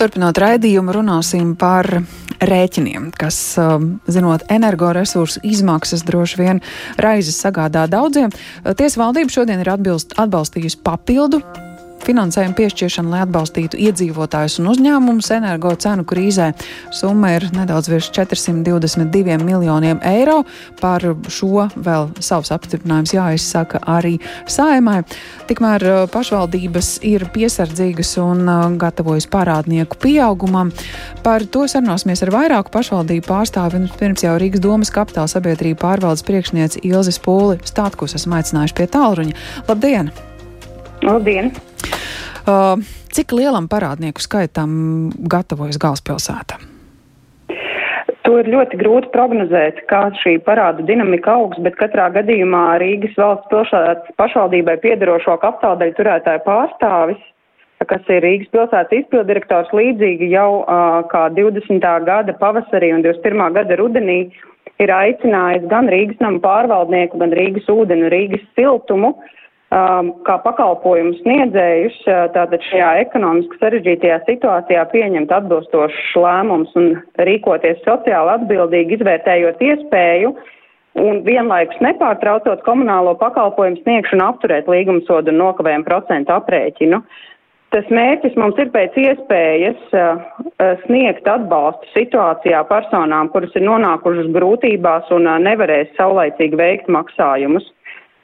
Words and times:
Turpinot 0.00 0.38
raidījumu, 0.40 0.94
runāsim 0.96 1.50
par 1.60 1.84
rēķiniem, 2.40 3.10
kas, 3.20 3.36
um, 3.60 3.98
zinot 4.08 4.46
energoresursu 4.48 5.42
izmaksas, 5.44 6.06
droši 6.08 6.40
vien 6.40 6.62
raizes 6.96 7.36
sagādā 7.44 7.84
daudziem. 7.92 8.32
Tiesa 8.80 9.02
valdība 9.02 9.36
šodien 9.36 9.60
ir 9.60 9.74
atbilst, 9.74 10.16
atbalstījusi 10.16 10.80
papildu 10.86 11.42
finansējumu 12.04 12.56
piešķiršanu, 12.58 13.12
lai 13.12 13.22
atbalstītu 13.24 13.78
iedzīvotājus 13.80 14.58
un 14.60 14.70
uzņēmumus 14.72 15.30
energo 15.36 15.72
cenu 15.80 16.04
krīzē. 16.08 16.50
Summa 16.94 17.34
ir 17.36 17.46
nedaudz 17.54 17.90
virs 17.92 18.10
422 18.16 19.38
miljoniem 19.44 20.00
eiro. 20.06 20.42
Par 20.80 21.04
šo 21.30 21.68
vēl 21.76 22.08
savs 22.22 22.52
apstiprinājums 22.54 23.14
jāizsaka 23.14 23.82
arī 23.90 24.16
saimai. 24.50 25.00
Tikmēr 25.50 25.86
uh, 25.86 26.00
pašvaldības 26.12 26.92
ir 27.08 27.26
piesardzīgas 27.34 28.14
un 28.22 28.44
uh, 28.46 28.64
gatavojas 28.80 29.28
parādnieku 29.30 29.98
pieaugumam. 30.00 30.72
Par 31.24 31.44
to 31.44 31.66
sarunāsimies 31.70 32.24
ar 32.26 32.34
vairāku 32.34 32.74
pašvaldību 32.74 33.26
pārstāvi. 33.28 33.84
Pirms 34.00 34.24
jau 34.24 34.38
Rīgas 34.40 34.64
domas 34.64 34.92
kapitāla 34.94 35.30
sabiedrība 35.30 35.82
pārvaldes 35.84 36.26
priekšniece 36.26 36.84
Ilzi 36.86 37.14
Spūli 37.16 37.60
Stātkus 37.68 38.16
esam 38.18 38.38
aicinājuši 38.38 38.76
pie 38.80 38.90
tālruņa. 38.90 39.38
Labdien! 39.68 40.12
Labdien! 41.10 41.50
Uh, 42.46 42.78
cik 43.10 43.32
lielam 43.34 43.66
parādnieku 43.70 44.22
skaitam 44.22 45.10
gatavojas 45.32 45.78
galvaspilsēta? 45.82 46.60
To 48.26 48.36
ir 48.38 48.50
ļoti 48.52 48.78
grūti 48.78 49.10
prognozēt, 49.10 49.80
kā 49.90 50.04
šī 50.20 50.36
parāda 50.46 50.84
dinamika 50.86 51.32
augs, 51.34 51.58
bet 51.64 51.74
katrā 51.80 52.06
gadījumā 52.14 52.78
Rīgas 52.82 53.16
valsts 53.18 53.50
pilsētas 53.50 54.14
pašvaldībai 54.20 54.76
piedarošo 54.84 55.34
kapitāldaļu 55.42 55.96
turētāju 55.98 56.44
pārstāvis, 56.46 57.24
kas 57.90 58.12
ir 58.14 58.22
Rīgas 58.22 58.52
pilsētas 58.54 59.00
izpildirektors, 59.00 59.74
līdzīgi 59.74 60.30
jau 60.30 60.62
uh, 60.62 61.00
kā 61.10 61.26
20. 61.34 61.90
gada 62.06 62.36
pavasarī 62.38 62.92
un 62.94 63.02
21. 63.08 63.58
gada 63.58 63.80
rudenī 63.82 64.20
ir 64.78 64.94
aicinājis 64.94 65.66
gan 65.72 65.90
Rīgas 65.90 66.22
nama 66.22 66.38
pārvaldnieku, 66.44 67.18
gan 67.18 67.34
Rīgas 67.34 67.66
ūdeni, 67.72 68.12
Rīgas 68.14 68.46
siltumu 68.54 69.16
uh, 69.16 69.36
kā 69.70 70.34
pakalpojumu 70.42 71.12
sniedzējus 71.20 71.98
uh, 72.08 72.24
tātad 72.34 72.62
šajā 72.66 72.88
ekonomiski 73.04 73.58
sarežģītajā 73.60 74.16
situācijā 74.26 74.82
pieņemt 74.90 75.30
atbilstošus 75.30 76.16
lēmumus 76.18 76.74
un 76.74 76.96
rīkoties 77.22 77.78
sociāli 77.84 78.34
atbildīgi, 78.34 78.98
izvērtējot 78.98 79.62
iespēju 79.62 80.34
un 80.98 81.22
vienlaikus 81.22 81.78
nepārtraucot 81.86 82.64
komunālo 82.66 83.14
pakalpojumu 83.20 83.78
sniegšanu 83.84 84.26
apturēt 84.26 84.66
līgumsodu 84.66 85.30
un 85.30 85.38
nokavējumu 85.44 85.86
procentu 85.86 86.34
aprēķinu. 86.34 87.04
Tas 87.70 87.86
mērķis 87.94 88.34
mums 88.34 88.58
ir 88.58 88.72
pēc 88.74 88.96
iespējas 88.98 89.92
uh, 89.94 90.18
uh, 90.18 90.72
sniegt 90.88 91.30
atbalstu 91.30 91.94
situācijā 91.94 92.64
personām, 92.66 93.30
kuras 93.30 93.54
ir 93.54 93.62
nonākušas 93.70 94.32
grūtībās 94.34 95.14
un 95.14 95.30
nevarēs 95.46 95.94
saulaicīgi 95.94 96.58
veikt 96.58 96.90
maksājumus. 96.90 97.70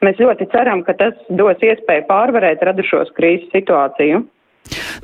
Mēs 0.04 0.18
ļoti 0.20 0.48
ceram, 0.52 0.82
ka 0.84 0.94
tas 0.98 1.16
dos 1.32 1.62
iespēju 1.64 2.04
pārvarēt 2.10 2.64
radušos 2.66 3.14
krīzes 3.16 3.48
situāciju. 3.54 4.24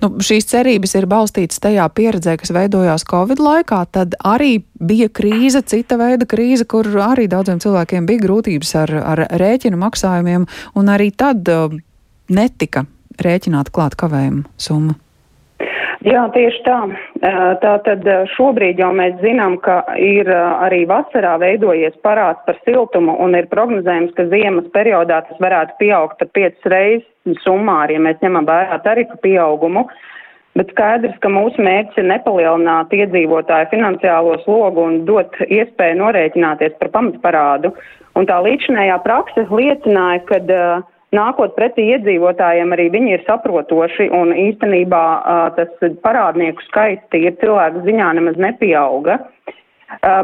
Nu, 0.02 0.08
šīs 0.24 0.48
cerības 0.50 0.96
ir 0.98 1.06
balstītas 1.10 1.60
tajā 1.62 1.84
pieredzē, 1.94 2.34
kas 2.40 2.52
veidojās 2.54 3.04
Covid 3.08 3.40
laikā. 3.42 3.82
Tad 3.94 4.16
arī 4.26 4.56
bija 4.82 5.08
krīze, 5.08 5.62
cita 5.62 5.98
veida 6.00 6.26
krīze, 6.28 6.66
kur 6.68 6.88
arī 7.04 7.28
daudziem 7.30 7.62
cilvēkiem 7.62 8.08
bija 8.08 8.24
grūtības 8.24 8.74
ar, 8.82 8.94
ar 9.14 9.24
rēķinu 9.42 9.78
maksājumiem, 9.84 10.48
un 10.78 10.92
arī 10.92 11.12
tad 11.14 11.46
uh, 11.52 11.70
netika 12.32 12.86
rēķināta 13.22 13.74
klāt 13.74 13.96
kavējumu 14.00 14.44
summa. 14.60 14.98
Jā, 16.02 16.22
tieši 16.34 16.62
tā. 16.66 16.76
Tā 17.62 17.72
tad 17.86 18.06
šobrīd 18.34 18.80
jau 18.82 18.90
mēs 18.96 19.14
zinām, 19.22 19.54
ka 19.62 19.82
ir 20.02 20.26
arī 20.32 20.82
vasarā 20.90 21.36
veidojies 21.38 21.94
parāds 22.02 22.42
par 22.46 22.58
siltumu 22.66 23.14
un 23.22 23.36
ir 23.38 23.46
prognozējums, 23.52 24.14
ka 24.16 24.26
ziemas 24.32 24.66
periodā 24.74 25.20
tas 25.28 25.42
varētu 25.42 25.76
pieaugt 25.78 26.18
par 26.18 26.30
5 26.38 26.70
reizes 26.72 27.44
summā, 27.44 27.84
ja 27.92 28.00
mēs 28.02 28.18
ņemam 28.24 28.48
vērā 28.48 28.80
tarifu 28.82 29.20
pieaugumu. 29.22 29.86
Bet 30.58 30.72
skaidrs, 30.74 31.14
ka 31.22 31.30
mūsu 31.32 31.62
mērķis 31.64 32.02
ir 32.02 32.10
nepalielināt 32.10 32.90
iedzīvotāju 32.92 33.70
finansiālo 33.70 34.34
slogu 34.42 34.82
un 34.84 34.98
dot 35.08 35.38
iespēju 35.46 36.00
norēķināties 36.02 36.74
par 36.80 36.90
pamatparādu. 36.98 37.70
Un 38.18 38.26
tā 38.28 38.42
līdzinējā 38.44 38.98
prakse 39.06 39.46
liecināja, 39.48 40.20
ka 40.28 40.42
uh, 40.42 40.82
nākot 41.16 41.54
pretī 41.56 41.88
iedzīvotājiem, 41.94 42.72
arī 42.74 42.88
viņi 42.94 43.16
ir 43.16 43.24
saprotoši 43.26 44.08
un 44.16 44.32
īstenībā 44.36 45.04
tas 45.58 45.90
parādnieku 46.04 46.64
skaits 46.68 47.18
ir 47.18 47.36
cilvēku 47.42 47.84
ziņā 47.86 48.12
nemaz 48.18 48.40
nepieauga. 48.40 49.20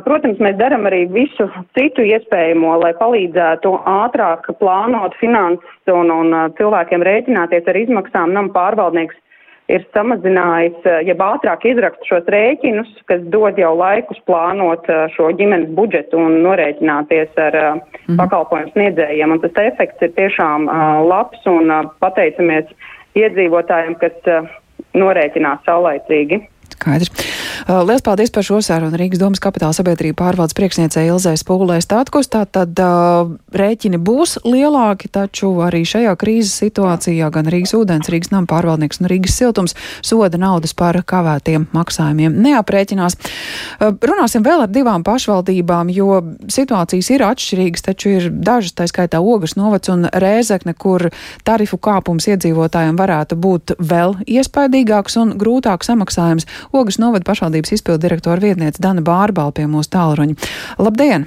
Protams, 0.05 0.39
mēs 0.41 0.57
darām 0.57 0.87
arī 0.89 1.03
visu 1.13 1.45
citu 1.77 2.05
iespējamo, 2.09 2.79
lai 2.81 2.95
palīdzētu 2.97 3.75
ātrāk 3.85 4.49
plānot 4.63 5.17
finanses 5.21 5.93
un, 5.93 6.09
un 6.09 6.33
cilvēkiem 6.57 7.05
rēķināties 7.05 7.69
ar 7.69 7.77
izmaksām. 7.77 8.33
Nam 8.33 8.49
pārvaldnieks 8.55 9.19
ir 9.69 9.85
samazinājis, 9.95 10.79
eh, 10.85 11.01
jeb 11.09 11.23
ātrāk 11.23 11.67
izrakst 11.69 12.07
šos 12.09 12.29
rēķinus, 12.33 12.91
kas 13.11 13.25
dod 13.33 13.59
jau 13.61 13.75
laikus 13.77 14.21
plānot 14.29 14.89
eh, 14.89 15.07
šo 15.17 15.31
ģimenes 15.39 15.73
budžetu 15.79 16.21
un 16.21 16.41
norēķināties 16.47 17.37
ar 17.37 17.59
mm 17.59 17.81
-hmm. 18.07 18.21
pakalpojumu 18.23 18.73
sniedzējiem. 18.73 19.33
Un 19.33 19.41
tas 19.41 19.65
efekts 19.65 20.03
ir 20.03 20.15
tiešām 20.17 20.69
labs 21.09 21.47
un 21.47 21.73
pateicamies 22.01 22.67
iedzīvotājiem, 23.15 23.99
kas 23.99 24.49
norēķinās 24.95 25.65
saulaicīgi. 25.67 26.43
Skaidrs. 26.69 27.38
Uh, 27.69 27.83
Lielas 27.85 28.01
paldies 28.01 28.31
par 28.33 28.41
šo 28.47 28.63
sarunu 28.65 28.97
Rīgas 28.97 29.21
domas 29.21 29.43
kapitāla 29.45 29.77
sabiedrība 29.77 30.23
pārvaldes 30.23 30.55
priekšniecei 30.57 31.03
Ilzai 31.11 31.35
Spūlē 31.37 31.75
Statkus. 31.85 32.31
Tātad 32.33 32.73
uh, 32.81 33.35
rēķini 33.53 33.99
būs 34.01 34.39
lielāki, 34.41 35.11
taču 35.13 35.51
arī 35.61 35.83
šajā 35.85 36.15
krīzes 36.17 36.55
situācijā 36.63 37.29
gan 37.35 37.51
Rīgas 37.53 37.75
ūdens, 37.77 38.09
Rīgas 38.09 38.33
nama 38.33 38.49
pārvaldnieks 38.49 39.03
un 39.03 39.11
Rīgas 39.13 39.37
siltums 39.37 39.77
soda 40.01 40.41
naudas 40.41 40.73
par 40.73 40.97
kavētiem 40.97 41.67
maksājumiem 41.77 42.39
neaprēķinās. 42.47 43.19
Uh, 43.21 43.93
runāsim 44.01 44.49
vēl 44.49 44.65
ar 44.65 44.73
divām 44.73 45.05
pašvaldībām, 45.05 45.93
jo 45.93 46.23
situācijas 46.49 47.13
ir 47.13 47.27
atšķirīgas, 47.29 47.85
taču 47.91 48.15
ir 48.15 48.31
dažas, 48.33 48.79
tā 48.81 48.89
skaitā 48.89 49.21
Ogas 49.21 49.59
novacs 49.61 49.93
un 49.93 50.09
Rēzekne, 50.09 50.73
kur 50.73 51.11
tarifu 51.45 51.77
kāpums 51.77 52.31
iedzīvotājiem 52.33 52.97
varētu 52.97 53.37
būt 53.37 53.77
vēl 53.77 54.17
iespaidīgāks 54.25 55.21
un 55.21 55.37
grūtāk 55.37 55.85
samaksājums. 55.85 56.49
Ogas 56.73 56.97
novada 56.97 57.29
pašvaldības 57.59 57.73
izpildu 57.73 58.03
direktora 58.03 58.41
vietniece 58.41 58.83
Dana 58.83 59.03
Bārbala 59.03 59.53
pie 59.53 59.67
mūsu 59.67 59.91
tālruņa. 59.91 60.37
Labdien! 60.79 61.27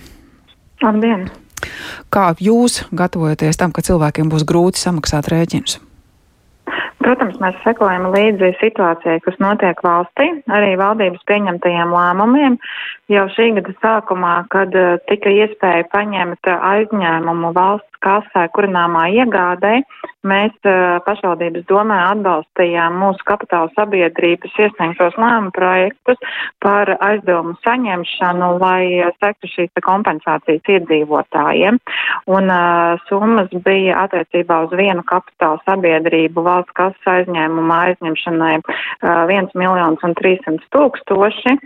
Labdien! 0.82 1.30
Kā 2.10 2.34
jūs 2.40 2.84
gatavojaties 2.92 3.58
tam, 3.58 3.72
ka 3.72 3.82
cilvēkiem 3.82 4.30
būs 4.30 4.46
grūti 4.46 4.80
samaksāt 4.80 5.28
rēķinus? 5.30 5.80
Protams, 7.02 7.38
mēs 7.42 7.58
sekojam 7.64 8.10
līdzi 8.14 8.52
situācijai, 8.60 9.22
kas 9.26 9.38
notiek 9.42 9.80
valstī, 9.86 10.28
arī 10.54 10.76
valdības 10.80 11.24
pieņemtajiem 11.30 11.94
lēmumiem. 11.96 12.58
Jau 13.12 13.26
šī 13.36 13.48
gada 13.58 13.74
sākumā, 13.82 14.36
kad 14.54 14.76
eh, 14.78 15.00
tika 15.10 15.34
iespēja 15.34 15.88
paņemt 15.92 16.52
aizņēmumu 16.54 17.52
valsts 17.58 17.90
kasē 18.02 18.48
kurināmā 18.56 19.08
iegādē, 19.14 19.82
mēs 20.28 20.54
eh, 20.66 21.00
pašvaldības 21.06 21.66
domē 21.70 21.98
atbalstījām 22.12 22.98
mūsu 23.02 23.26
kapitāla 23.30 23.70
sabiedrības 23.76 24.56
iesniegtos 24.62 25.18
lēmumu 25.22 25.54
projektus 25.58 26.22
par 26.64 26.94
aizdevumu 27.00 27.58
saņemšanu, 27.66 28.52
lai 28.62 29.12
sektu 29.18 29.50
šīs 29.56 29.84
kompensācijas 29.86 30.74
iedzīvotājiem. 30.78 31.82
Un 32.32 32.50
uh, 32.54 33.02
summas 33.08 33.50
bija 33.66 34.04
attiecībā 34.06 34.62
uz 34.68 34.74
vienu 34.78 35.04
kapitāla 35.08 35.60
sabiedrību 35.66 36.44
valsts 36.46 36.76
kasē 36.78 36.91
valsts 36.92 37.08
aizņēmuma 37.08 37.78
aizņemšanai 37.88 38.58
1 39.02 39.52
miljons 39.56 40.04
un 40.04 40.16
300 40.20 40.68
tūkstoši. 40.76 41.58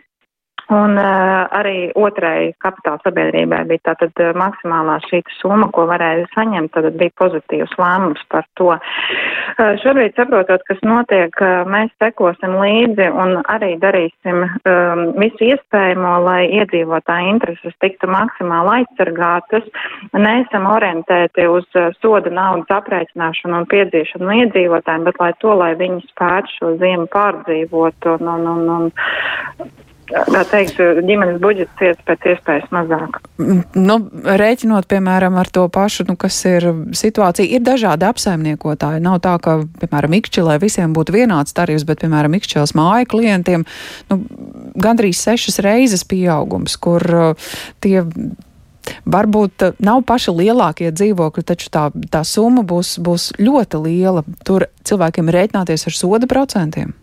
Un 0.74 0.98
uh, 0.98 1.46
arī 1.54 1.92
otrai 1.94 2.56
kapitāla 2.64 2.98
sabiedrībai 3.06 3.60
bija 3.70 3.92
tātad 3.92 4.18
uh, 4.18 4.32
maksimālā 4.34 4.96
šī 5.06 5.20
summa, 5.38 5.68
ko 5.70 5.84
varēja 5.86 6.26
saņemt, 6.34 6.72
tad 6.74 6.88
bija 6.98 7.14
pozitīvs 7.22 7.76
lēmums 7.78 8.24
par 8.34 8.48
to. 8.58 8.72
Uh, 8.74 9.76
šobrīd 9.84 10.18
saprotot, 10.18 10.66
kas 10.66 10.82
notiek, 10.82 11.38
uh, 11.38 11.70
mēs 11.70 11.94
sekosim 12.02 12.58
līdzi 12.58 13.12
un 13.14 13.38
arī 13.46 13.76
darīsim 13.84 14.42
um, 14.48 15.06
visu 15.22 15.52
iespējamo, 15.52 16.16
lai 16.26 16.42
iedzīvotāju 16.58 17.36
intereses 17.36 17.78
tiktu 17.86 18.10
maksimāli 18.10 18.80
aizsargātas. 18.80 19.70
Neesam 20.18 20.66
orientēti 20.74 21.46
uz 21.46 21.70
uh, 21.78 21.92
soda 22.02 22.34
naudas 22.34 22.74
aprēķināšanu 22.82 23.62
un 23.62 23.70
piedzīšanu 23.70 24.26
no 24.26 24.42
iedzīvotājiem, 24.42 25.10
bet 25.12 25.22
lai 25.22 25.34
to, 25.46 25.54
lai 25.62 25.76
viņi 25.78 26.08
spētu 26.10 26.58
šo 26.58 26.78
ziemu 26.82 27.06
pārdzīvot 27.14 28.16
un, 28.18 28.32
un, 28.34 28.54
un, 28.56 28.70
un 28.80 29.76
teikšu, 30.52 30.88
ģimenes 31.06 31.40
budžets 31.42 31.74
ciest 31.80 32.02
pēc 32.07 32.28
iespējas 32.34 32.72
mazāk. 32.74 33.19
Nu, 33.40 33.98
rēķinot, 34.42 34.88
piemēram, 34.92 35.38
ar 35.42 35.50
to 35.50 35.66
pašu, 35.69 36.06
nu, 36.10 36.16
kas 36.19 36.38
ir 36.50 36.68
situācija, 36.96 37.48
ir 37.57 37.63
dažādi 37.66 38.07
apsaimniekotāji. 38.07 39.04
Nav 39.06 39.19
tā, 39.25 39.36
ka, 39.42 39.60
piemēram, 39.81 40.18
Ikšķilē 40.19 40.57
visiem 40.62 40.96
būtu 40.96 41.16
vienāds 41.16 41.56
tarifs, 41.56 41.86
bet, 41.88 42.04
piemēram, 42.04 42.38
Ikšķilas 42.40 42.75
māja 42.78 43.10
klientiem 43.10 43.66
nu, 44.12 44.19
gandrīz 44.75 45.22
sešas 45.22 45.62
reizes 45.66 46.06
pieaugums, 46.07 46.78
kur 46.81 47.06
uh, 47.06 47.56
tie 47.84 48.04
varbūt 49.06 49.69
nav 49.84 50.04
paši 50.07 50.34
lielākie 50.36 50.92
dzīvokļi, 50.94 51.46
taču 51.48 51.72
tā, 51.74 51.88
tā 52.12 52.22
summa 52.28 52.66
būs, 52.68 52.98
būs 53.02 53.31
ļoti 53.42 53.81
liela. 53.88 54.25
Tur 54.46 54.68
cilvēkiem 54.86 55.34
rēķināties 55.34 55.90
ar 55.90 55.98
soda 55.98 56.30
procentiem. 56.30 56.94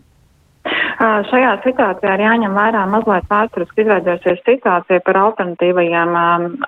Šajā 0.99 1.51
situācijā 1.63 2.13
ir 2.15 2.23
jāņem 2.25 2.53
vērā 2.57 2.83
mazliet 2.89 3.25
vēsturiski 3.31 3.83
izveidojusies 3.83 4.41
situācija 4.45 5.01
par 5.05 5.19
alternatīvajiem 5.21 6.15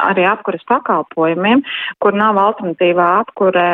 arī 0.01 0.25
apkuras 0.29 0.65
pakalpojumiem, 0.69 1.61
kur 2.03 2.17
nav 2.17 2.39
alternatīvā 2.41 3.07
apkure 3.21 3.65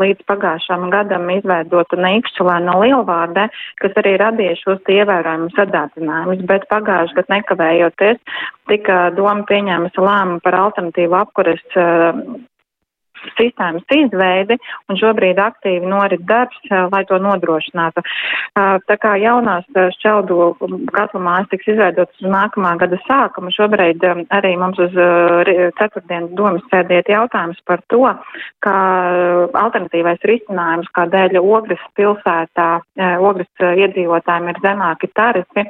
līdz 0.00 0.24
pagājušām 0.30 0.88
gadam 0.94 1.28
izveidota 1.34 2.00
neikšķelē 2.00 2.58
no 2.66 2.78
lielvārdē, 2.82 3.48
kas 3.82 3.98
arī 4.02 4.16
radīja 4.22 4.58
šos 4.62 4.92
ievērojumus 4.98 5.56
sadādzinājumus, 5.58 6.44
bet 6.48 6.68
pagājuši 6.72 7.18
gadu 7.20 7.34
nekavējoties 7.36 8.22
tika 8.72 9.00
doma 9.16 9.44
pieņēmusi 9.48 10.04
lēmumu 10.04 10.44
par 10.44 10.60
alternatīvu 10.66 11.20
apkuras 11.20 11.64
sistēmas 13.38 13.86
izveidi, 13.94 14.58
un 14.88 14.98
šobrīd 15.00 15.40
aktīvi 15.42 15.88
norit 15.88 16.24
darbs, 16.28 16.58
lai 16.92 17.04
to 17.08 17.18
nodrošinātu. 17.22 18.04
Tā 18.54 18.96
kā 19.02 19.14
jaunās 19.20 19.66
šķeldu 19.98 20.50
katlamās 20.94 21.48
tiks 21.52 21.70
izveidotas 21.74 22.22
uz 22.22 22.30
nākamā 22.32 22.74
gada 22.80 22.98
sākuma, 23.06 23.52
šobrīd 23.54 24.04
arī 24.34 24.54
mums 24.60 24.80
uz 24.82 24.94
ceturtdienas 25.80 26.34
domas 26.38 26.64
sēdiet 26.72 27.10
jautājums 27.12 27.60
par 27.68 27.82
to, 27.92 28.04
ka 28.64 28.74
alternatīvais 29.58 30.24
risinājums, 30.28 30.90
kādēļ 30.96 31.38
Ogres 31.40 31.82
pilsētā, 31.98 32.68
Ogres 33.24 33.48
iedzīvotājiem 33.62 34.50
ir 34.52 34.62
zemāki 34.64 35.10
tarifi, 35.16 35.64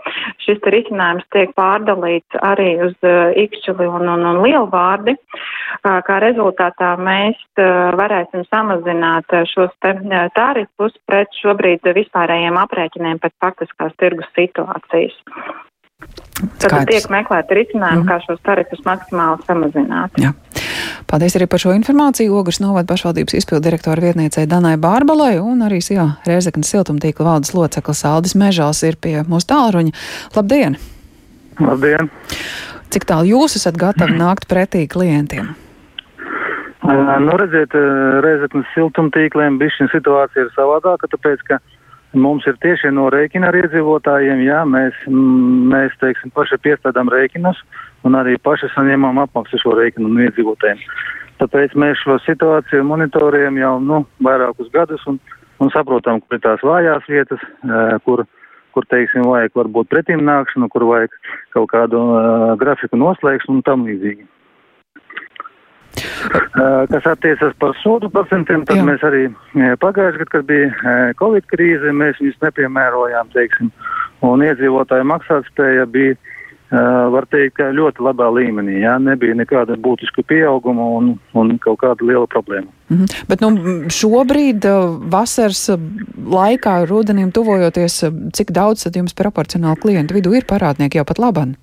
šis 0.45 0.63
risinājums 0.75 1.27
tiek 1.35 1.55
pārdalīts 1.59 2.41
arī 2.45 2.71
uz 2.89 2.97
Ikšķili 3.45 3.89
un, 3.89 4.09
un, 4.09 4.27
un 4.33 4.43
Lielvārdi. 4.45 5.17
Kā 5.85 6.19
rezultātā 6.25 6.95
mēs 7.01 7.38
varēsim 7.99 8.45
samazināt 8.49 9.33
šos 9.53 9.73
tarifus 9.83 10.95
pret 11.07 11.33
šobrīd 11.43 11.87
vispārējiem 11.97 12.59
aprēķiniem 12.65 13.23
pēc 13.23 13.35
faktiskās 13.43 13.97
tirgus 13.99 14.29
situācijas. 14.39 15.17
Tad 16.39 16.71
Skaidrs. 16.71 16.87
tiek 16.87 17.07
meklēti 17.11 17.57
risinājumi, 17.59 18.05
mm. 18.05 18.07
kā 18.07 18.21
šos 18.23 18.39
tarifus 18.47 18.83
maksimāli 18.87 19.43
samazināt. 19.49 20.21
Jā. 20.23 20.31
Paldies 21.11 21.35
arī 21.35 21.49
par 21.51 21.59
šo 21.59 21.73
informāciju. 21.75 22.37
Ogres 22.39 22.61
novada 22.63 22.87
pašvaldības 22.93 23.35
izpildu 23.41 23.65
direktora 23.67 24.05
vietniecei 24.05 24.47
Danai 24.47 24.77
Bārbalai 24.79 25.41
un 25.43 25.65
arī 25.67 25.81
jā, 25.83 26.07
Rēzeknas 26.29 26.71
siltumtīkla 26.71 27.27
valdes 27.33 27.55
loceklis 27.57 28.05
Aldis 28.07 28.37
Mežals 28.39 28.85
ir 28.87 29.01
pie 29.03 29.17
mūsu 29.27 29.51
tālruņa. 29.51 29.95
Labdien! 30.39 30.79
Labdien! 31.59 32.13
Cik 32.95 33.09
tālu 33.09 33.35
jūs 33.35 33.59
esat 33.59 33.77
gatavi 33.81 34.15
nākt 34.21 34.47
pretī 34.49 34.87
klientiem? 34.89 35.57
Nu, 36.87 37.35
redziet, 37.41 37.75
Reizeknas 38.23 38.69
siltumtīkliem 38.75 39.59
bišķiņa 39.59 39.91
situācija 39.93 40.45
ir 40.47 40.53
savādāka, 40.55 41.11
tāpēc, 41.11 41.43
ka 41.49 41.59
mums 42.15 42.47
ir 42.47 42.57
tieši 42.63 42.93
no 42.95 43.09
rēķina 43.13 43.51
ar 43.51 43.59
iedzīvotājiem, 43.59 44.45
jā, 44.47 44.63
mēs, 44.69 44.97
mēs, 45.09 45.97
teiksim, 46.01 46.31
paši 46.37 46.61
piestādām 46.63 47.11
rēķinus 47.13 47.59
un 48.07 48.17
arī 48.21 48.39
paši 48.39 48.71
saņemam 48.77 49.19
apmaksu 49.25 49.59
šo 49.61 49.75
rēķinu 49.81 50.13
no 50.13 50.25
iedzīvotājiem. 50.29 50.81
Tāpēc 51.43 51.75
mēs 51.79 52.01
šo 52.03 52.19
situāciju 52.25 52.87
monitorējam 52.87 53.59
jau, 53.61 53.75
nu, 53.83 54.01
vairākus 54.25 54.71
gadus 54.75 55.05
un, 55.11 55.21
un 55.63 55.71
saprotam, 55.75 56.23
kur 56.23 56.39
ir 56.39 56.43
tās 56.47 56.65
vājās 56.67 57.11
vietas, 57.11 57.43
kur, 58.07 58.25
kur, 58.75 58.89
teiksim, 58.91 59.27
vajag 59.27 59.55
varbūt 59.59 59.91
pretīm 59.91 60.25
nākšanu, 60.27 60.71
kur 60.73 60.87
vajag 60.89 61.15
kaut 61.55 61.71
kādu 61.75 62.01
uh, 62.07 62.51
grafiku 62.59 62.99
noslēgšanu 62.99 63.59
un 63.59 63.65
tam 63.67 63.87
līdzīgi. 63.87 64.27
Kas 66.93 67.07
attiecas 67.07 67.55
par 67.59 67.77
sodu 67.83 68.11
procentiem, 68.13 68.65
tad 68.69 68.81
Jā. 68.81 68.87
mēs 68.87 69.05
arī 69.07 69.27
pagājušajā 69.83 70.25
gadā, 70.25 70.31
kad 70.33 70.49
bija 70.49 70.95
Covid 71.21 71.47
krīze, 71.51 71.93
mēs 71.95 72.19
viņus 72.23 72.41
nepiemērojām, 72.47 73.31
teiksim, 73.35 73.71
un 74.27 74.43
iedzīvotāju 74.47 75.07
maksātspēja 75.13 75.87
bija, 75.93 76.17
var 77.15 77.25
teikt, 77.33 77.63
ļoti 77.73 78.03
labā 78.05 78.27
līmenī, 78.35 78.83
jā, 78.83 78.99
nebija 79.01 79.37
nekāda 79.39 79.79
būtiska 79.81 80.21
pieauguma 80.29 80.85
un, 80.99 81.15
un 81.33 81.55
kaut 81.65 81.81
kāda 81.81 82.05
liela 82.05 82.27
problēma. 82.27 82.69
-hmm. 82.91 83.25
Bet 83.29 83.41
nu, 83.41 83.51
šobrīd, 83.89 84.67
vasaras 85.11 85.71
laikā, 86.29 86.85
rudenim 86.89 87.33
tuvojoties, 87.33 88.05
cik 88.33 88.51
daudz 88.51 88.85
tad 88.85 88.97
jums 88.97 89.15
proporcionāli 89.15 89.81
klientu 89.81 90.15
vidū 90.15 90.37
ir 90.37 90.45
parādnieki 90.45 91.01
jau 91.01 91.05
pat 91.05 91.19
labāk? 91.19 91.57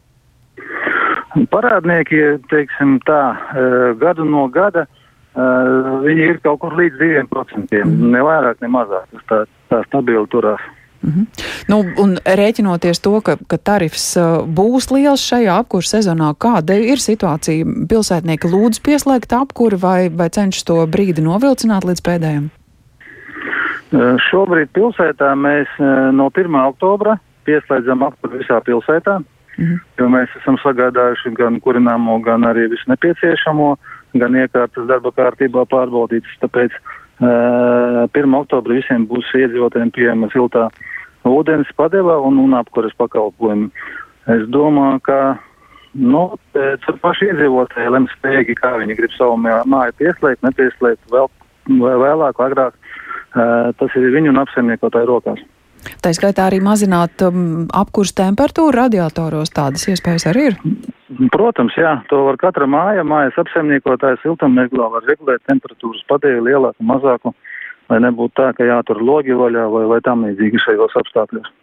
Parādnieki, 1.36 2.22
teiksim 2.52 3.00
tā, 3.08 3.22
eh, 3.36 3.92
gadu 4.00 4.24
no 4.24 4.48
gada 4.48 4.86
eh, 4.86 5.42
viņi 6.06 6.30
ir 6.30 6.40
kaut 6.44 6.62
kur 6.64 6.76
līdz 6.80 6.96
2%. 7.02 7.84
Mm. 7.84 8.10
Ne 8.14 8.24
vairāk, 8.24 8.62
ne 8.64 8.72
mazāk. 8.72 9.12
Tā, 9.28 9.44
tā 9.72 9.84
stabili 9.90 10.26
turās. 10.32 10.64
Mm 11.06 11.12
-hmm. 11.12 11.26
nu, 11.68 11.78
un 12.04 12.16
rēķinoties 12.18 13.02
to, 13.02 13.22
ka, 13.22 13.38
ka 13.48 13.58
tarifs 13.58 14.18
uh, 14.18 14.48
būs 14.48 14.90
liels 14.96 15.22
šajā 15.22 15.60
apkurss 15.60 15.94
sezonā, 15.94 16.34
kāda 16.34 16.74
ir 16.74 16.98
situācija? 16.98 17.66
Pilsētnieki 17.90 18.48
lūdz 18.54 18.80
pieslēgt 18.82 19.34
apkuri 19.34 19.78
vai, 19.82 20.10
vai 20.10 20.30
cenšas 20.30 20.64
to 20.64 20.88
brīdi 20.88 21.22
novilcināt 21.22 21.84
līdz 21.86 22.02
pēdējiem? 22.02 22.50
Šobrīd 24.32 24.70
pilsētā 24.74 25.36
mēs 25.36 25.68
no 26.12 26.30
1. 26.34 26.56
oktobra 26.68 27.20
pieslēdzam 27.46 28.04
apkuri 28.04 28.38
visā 28.42 28.62
pilsētā. 28.66 29.22
Mhm. 29.56 29.80
Jo 30.00 30.10
mēs 30.12 30.34
esam 30.42 30.58
sagādājuši 30.60 31.32
gan 31.38 31.62
kurināmo, 31.64 32.18
gan 32.24 32.44
arī 32.48 32.68
visu 32.74 32.90
nepieciešamo, 32.92 33.70
gan 34.20 34.36
iekārtas 34.36 34.88
darba 34.90 35.14
kārtībā 35.16 35.64
pārbaudītas. 35.72 36.36
Tāpēc 36.44 36.76
uh, 36.76 38.04
1. 38.12 38.36
oktobrī 38.42 38.82
visiem 38.82 39.08
būs 39.08 39.32
iedzīvotājiem 39.40 39.94
pieejama 39.96 40.32
siltā 40.34 40.68
ūdens 41.26 41.72
padeva 41.80 42.20
un, 42.22 42.40
un 42.44 42.58
apkuras 42.60 42.96
pakalpojumi. 43.00 43.72
Es 44.36 44.46
domāju, 44.52 45.00
ka 45.06 45.20
nu, 45.96 46.28
paši 47.02 47.32
iedzīvotāji 47.32 47.96
lems 47.96 48.14
spējīgi, 48.20 48.58
kā 48.60 48.76
viņi 48.82 48.98
grib 49.00 49.14
savu 49.16 49.40
māju 49.40 49.96
pieslēgt, 50.02 50.44
nepieslēgt 50.44 51.12
vēl, 51.14 51.30
vēlāk, 51.80 52.42
agrāk. 52.42 52.80
Uh, 53.36 53.72
tas 53.80 53.92
ir 54.00 54.14
viņu 54.16 54.32
un 54.32 54.40
apsaimniekotāju 54.44 55.10
rokās. 55.10 55.42
Tā 56.04 56.14
skaitā 56.16 56.48
arī 56.50 56.62
mazināt 56.64 57.22
um, 57.26 57.66
apkurs 57.74 58.14
temperatūru 58.18 58.76
radiatoros. 58.76 59.54
Tādas 59.56 59.88
iespējas 59.92 60.28
arī 60.32 60.48
ir. 60.52 60.58
Protams, 61.34 61.76
jā, 61.80 61.98
to 62.10 62.24
var 62.28 62.40
katra 62.42 62.68
māja, 62.70 63.06
mājas 63.08 63.38
apsaimniekotājs 63.44 64.24
siltumneglā 64.24 64.90
var 64.96 65.06
regulēt 65.10 65.44
temperatūras 65.50 66.06
padēju 66.10 66.48
lielāku, 66.48 66.86
mazāku, 66.86 67.36
lai 67.92 68.02
nebūtu 68.04 68.36
tā, 68.42 68.50
ka 68.58 68.68
jātur 68.68 69.04
logi 69.06 69.38
vaļā 69.38 69.68
vai, 69.72 69.86
vai 69.94 70.02
tam 70.06 70.26
līdzīgi 70.28 70.64
šajos 70.66 70.98
apstākļos. 71.04 71.54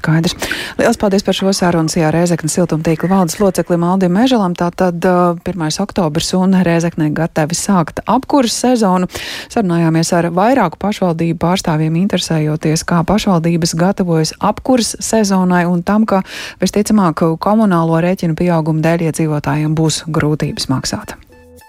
Skaidrs. 0.00 0.34
Lielas 0.78 0.98
paldies 0.98 1.22
par 1.22 1.36
šo 1.36 1.52
sarunu. 1.54 1.90
Jā, 1.94 2.10
Rēzeknas 2.14 2.56
siltumtīkla 2.56 3.10
valdes 3.10 3.38
loceklim 3.38 3.84
Aldim 3.86 4.14
Mežalam. 4.16 4.56
Tātad 4.58 5.04
uh, 5.06 5.38
1. 5.46 5.64
oktobrs 5.84 6.32
un 6.38 6.56
Rēzeknē 6.66 7.10
gatavi 7.14 7.58
sākt 7.58 8.02
apkuras 8.10 8.56
sezonu. 8.64 9.10
Sarunājāmies 9.52 10.12
ar 10.18 10.30
vairāku 10.34 10.80
pašvaldību 10.82 11.38
pārstāvjiem, 11.42 11.98
interesējoties, 12.04 12.86
kā 12.88 13.02
pašvaldības 13.06 13.76
gatavojas 13.78 14.36
apkuras 14.42 14.96
sezonai 14.98 15.64
un 15.70 15.84
tam, 15.86 16.06
ka 16.06 16.24
visticamāk 16.62 17.22
komunālo 17.42 18.02
rēķinu 18.02 18.38
pieauguma 18.38 18.82
dēļ 18.84 19.10
iedzīvotājiem 19.10 19.76
būs 19.78 20.04
grūtības 20.10 20.70
maksāt. 20.72 21.18